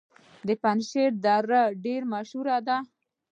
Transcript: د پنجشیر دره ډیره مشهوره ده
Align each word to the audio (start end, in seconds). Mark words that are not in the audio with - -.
د 0.47 0.49
پنجشیر 0.61 1.11
دره 1.23 1.61
ډیره 1.83 2.07
مشهوره 2.13 2.57
ده 2.67 2.77